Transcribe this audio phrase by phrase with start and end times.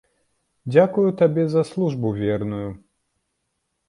[0.73, 2.67] Дзякую табе за службу верную!